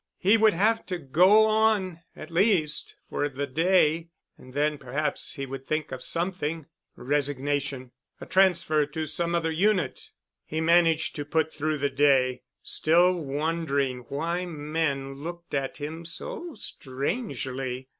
He 0.17 0.35
would 0.35 0.55
have 0.55 0.83
to 0.87 0.97
go 0.97 1.45
on, 1.45 1.99
at 2.15 2.31
least 2.31 2.95
for 3.07 3.29
the 3.29 3.45
day, 3.45 4.09
and 4.35 4.51
then 4.55 4.79
perhaps 4.79 5.35
he 5.35 5.45
would 5.45 5.63
think 5.67 5.93
up 5.93 6.01
something—resignation, 6.01 7.91
a 8.19 8.25
transfer 8.25 8.87
to 8.87 9.05
some 9.05 9.35
other 9.35 9.51
unit.... 9.51 10.09
He 10.43 10.59
managed 10.59 11.15
to 11.17 11.23
put 11.25 11.53
through 11.53 11.77
the 11.77 11.91
day, 11.91 12.41
still 12.63 13.13
wondering 13.23 13.99
why 14.09 14.47
men 14.47 15.17
looked 15.21 15.53
at 15.53 15.77
him 15.77 16.03
so 16.03 16.55
strangely. 16.55 17.87